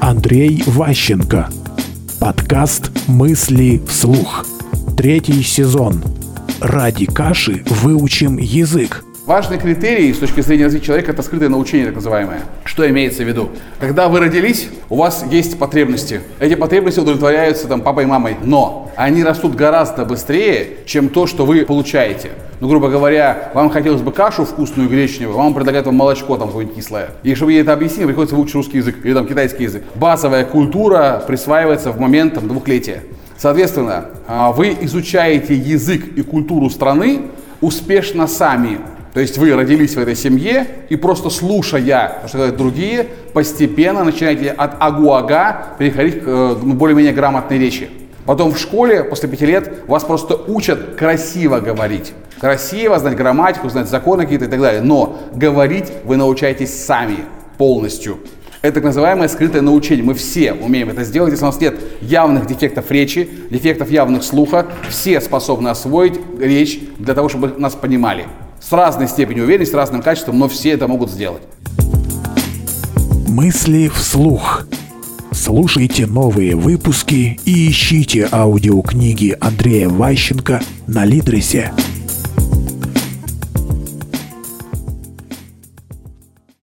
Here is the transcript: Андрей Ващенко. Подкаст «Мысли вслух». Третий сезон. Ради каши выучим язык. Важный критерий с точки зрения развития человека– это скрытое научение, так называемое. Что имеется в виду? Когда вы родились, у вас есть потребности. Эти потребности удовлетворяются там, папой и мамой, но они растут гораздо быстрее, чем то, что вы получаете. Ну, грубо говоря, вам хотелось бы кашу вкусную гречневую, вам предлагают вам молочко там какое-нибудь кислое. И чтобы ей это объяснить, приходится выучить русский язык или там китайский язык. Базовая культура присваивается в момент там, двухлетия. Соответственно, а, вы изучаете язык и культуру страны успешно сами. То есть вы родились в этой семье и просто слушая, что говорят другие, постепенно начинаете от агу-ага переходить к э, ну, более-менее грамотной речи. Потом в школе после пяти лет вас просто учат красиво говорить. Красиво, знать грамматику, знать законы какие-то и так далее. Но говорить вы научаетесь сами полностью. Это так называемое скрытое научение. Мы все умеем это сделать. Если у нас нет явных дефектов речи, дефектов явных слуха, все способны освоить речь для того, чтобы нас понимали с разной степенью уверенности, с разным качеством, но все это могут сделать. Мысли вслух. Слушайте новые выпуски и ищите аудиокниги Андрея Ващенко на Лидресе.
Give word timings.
Андрей 0.00 0.62
Ващенко. 0.66 1.50
Подкаст 2.20 2.90
«Мысли 3.06 3.82
вслух». 3.86 4.46
Третий 4.96 5.42
сезон. 5.42 6.02
Ради 6.60 7.04
каши 7.04 7.62
выучим 7.68 8.38
язык. 8.38 9.04
Важный 9.30 9.58
критерий 9.58 10.12
с 10.12 10.18
точки 10.18 10.40
зрения 10.40 10.64
развития 10.64 10.86
человека– 10.86 11.12
это 11.12 11.22
скрытое 11.22 11.48
научение, 11.48 11.86
так 11.86 11.94
называемое. 11.94 12.40
Что 12.64 12.90
имеется 12.90 13.22
в 13.22 13.28
виду? 13.28 13.50
Когда 13.78 14.08
вы 14.08 14.18
родились, 14.18 14.68
у 14.88 14.96
вас 14.96 15.24
есть 15.30 15.56
потребности. 15.56 16.22
Эти 16.40 16.56
потребности 16.56 16.98
удовлетворяются 16.98 17.68
там, 17.68 17.82
папой 17.82 18.02
и 18.02 18.06
мамой, 18.08 18.38
но 18.42 18.90
они 18.96 19.22
растут 19.22 19.54
гораздо 19.54 20.04
быстрее, 20.04 20.78
чем 20.84 21.08
то, 21.08 21.28
что 21.28 21.46
вы 21.46 21.64
получаете. 21.64 22.30
Ну, 22.58 22.68
грубо 22.68 22.88
говоря, 22.88 23.52
вам 23.54 23.70
хотелось 23.70 24.00
бы 24.00 24.10
кашу 24.10 24.44
вкусную 24.44 24.88
гречневую, 24.88 25.36
вам 25.36 25.54
предлагают 25.54 25.86
вам 25.86 25.94
молочко 25.94 26.36
там 26.36 26.48
какое-нибудь 26.48 26.78
кислое. 26.78 27.10
И 27.22 27.32
чтобы 27.36 27.52
ей 27.52 27.62
это 27.62 27.72
объяснить, 27.72 28.08
приходится 28.08 28.34
выучить 28.34 28.56
русский 28.56 28.78
язык 28.78 28.96
или 29.04 29.14
там 29.14 29.28
китайский 29.28 29.62
язык. 29.62 29.84
Базовая 29.94 30.44
культура 30.44 31.22
присваивается 31.24 31.92
в 31.92 32.00
момент 32.00 32.34
там, 32.34 32.48
двухлетия. 32.48 33.04
Соответственно, 33.38 34.06
а, 34.26 34.50
вы 34.50 34.76
изучаете 34.80 35.54
язык 35.54 36.04
и 36.16 36.22
культуру 36.22 36.68
страны 36.68 37.26
успешно 37.60 38.26
сами. 38.26 38.80
То 39.12 39.20
есть 39.20 39.38
вы 39.38 39.54
родились 39.54 39.96
в 39.96 39.98
этой 39.98 40.14
семье 40.14 40.66
и 40.88 40.96
просто 40.96 41.30
слушая, 41.30 42.22
что 42.26 42.38
говорят 42.38 42.56
другие, 42.56 43.06
постепенно 43.32 44.04
начинаете 44.04 44.50
от 44.50 44.80
агу-ага 44.80 45.74
переходить 45.78 46.22
к 46.22 46.26
э, 46.26 46.56
ну, 46.62 46.74
более-менее 46.74 47.12
грамотной 47.12 47.58
речи. 47.58 47.90
Потом 48.24 48.52
в 48.52 48.58
школе 48.58 49.02
после 49.02 49.28
пяти 49.28 49.46
лет 49.46 49.82
вас 49.88 50.04
просто 50.04 50.36
учат 50.36 50.94
красиво 50.94 51.58
говорить. 51.58 52.12
Красиво, 52.38 52.98
знать 52.98 53.16
грамматику, 53.16 53.68
знать 53.68 53.88
законы 53.88 54.22
какие-то 54.22 54.44
и 54.44 54.48
так 54.48 54.60
далее. 54.60 54.82
Но 54.82 55.18
говорить 55.34 55.86
вы 56.04 56.16
научаетесь 56.16 56.84
сами 56.84 57.18
полностью. 57.58 58.18
Это 58.62 58.74
так 58.74 58.84
называемое 58.84 59.26
скрытое 59.26 59.62
научение. 59.62 60.04
Мы 60.04 60.14
все 60.14 60.52
умеем 60.52 60.90
это 60.90 61.02
сделать. 61.02 61.32
Если 61.32 61.44
у 61.44 61.48
нас 61.48 61.60
нет 61.60 61.74
явных 62.00 62.46
дефектов 62.46 62.90
речи, 62.90 63.28
дефектов 63.50 63.90
явных 63.90 64.22
слуха, 64.22 64.66
все 64.88 65.20
способны 65.20 65.70
освоить 65.70 66.20
речь 66.38 66.78
для 66.98 67.14
того, 67.14 67.28
чтобы 67.28 67.54
нас 67.58 67.74
понимали 67.74 68.26
с 68.60 68.72
разной 68.72 69.08
степенью 69.08 69.44
уверенности, 69.44 69.72
с 69.72 69.74
разным 69.74 70.02
качеством, 70.02 70.38
но 70.38 70.48
все 70.48 70.70
это 70.70 70.86
могут 70.86 71.10
сделать. 71.10 71.42
Мысли 73.28 73.88
вслух. 73.88 74.66
Слушайте 75.32 76.06
новые 76.06 76.56
выпуски 76.56 77.40
и 77.44 77.70
ищите 77.70 78.28
аудиокниги 78.30 79.36
Андрея 79.40 79.88
Ващенко 79.88 80.60
на 80.86 81.04
Лидресе. 81.04 81.72